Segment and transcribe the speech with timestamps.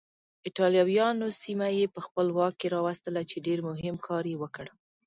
[0.45, 4.65] ایټالویانو سیمه یې په خپل واک کې راوستله چې ډېر مهم کار یې وکړ.